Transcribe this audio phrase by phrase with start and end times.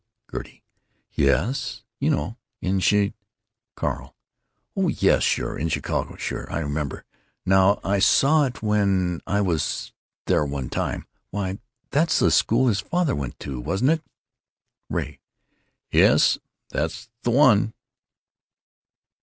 [0.31, 0.63] Gertie:
[1.13, 3.13] "Yes, you know, in Chi——"
[3.75, 4.15] Carl:
[4.75, 7.05] "Oh yes, sure; in Chicago; sure, I remember
[7.45, 9.93] now; I saw it when I was
[10.25, 11.05] there one time.
[11.29, 11.59] Why!
[11.91, 14.03] That's the school his father went to, wasn't it?"
[14.89, 15.19] Ray:
[15.91, 16.41] "Yes, sure,
[16.71, 17.75] that's the one."